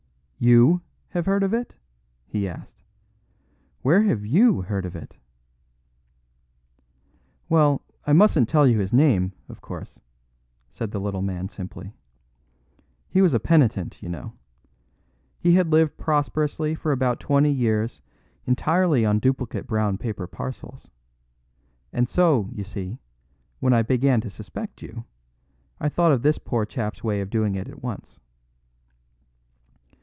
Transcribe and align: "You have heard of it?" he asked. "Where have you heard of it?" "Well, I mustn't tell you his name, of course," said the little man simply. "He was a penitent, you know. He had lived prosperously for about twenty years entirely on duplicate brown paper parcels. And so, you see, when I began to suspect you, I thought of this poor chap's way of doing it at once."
"You 0.43 0.81
have 1.09 1.27
heard 1.27 1.43
of 1.43 1.53
it?" 1.53 1.75
he 2.25 2.47
asked. 2.47 2.81
"Where 3.83 4.01
have 4.01 4.25
you 4.25 4.61
heard 4.63 4.87
of 4.87 4.95
it?" 4.95 5.15
"Well, 7.47 7.83
I 8.07 8.13
mustn't 8.13 8.49
tell 8.49 8.65
you 8.65 8.79
his 8.79 8.91
name, 8.91 9.33
of 9.47 9.61
course," 9.61 9.99
said 10.71 10.89
the 10.89 10.99
little 10.99 11.21
man 11.21 11.49
simply. 11.49 11.93
"He 13.07 13.21
was 13.21 13.35
a 13.35 13.39
penitent, 13.39 14.01
you 14.01 14.09
know. 14.09 14.33
He 15.37 15.53
had 15.53 15.69
lived 15.69 15.95
prosperously 15.95 16.73
for 16.73 16.91
about 16.91 17.19
twenty 17.19 17.51
years 17.51 18.01
entirely 18.47 19.05
on 19.05 19.19
duplicate 19.19 19.67
brown 19.67 19.99
paper 19.99 20.25
parcels. 20.25 20.89
And 21.93 22.09
so, 22.09 22.49
you 22.51 22.63
see, 22.63 22.97
when 23.59 23.73
I 23.73 23.83
began 23.83 24.21
to 24.21 24.29
suspect 24.31 24.81
you, 24.81 25.05
I 25.79 25.87
thought 25.87 26.11
of 26.11 26.23
this 26.23 26.39
poor 26.39 26.65
chap's 26.65 27.03
way 27.03 27.21
of 27.21 27.29
doing 27.29 27.53
it 27.53 27.69
at 27.69 27.83
once." 27.83 28.19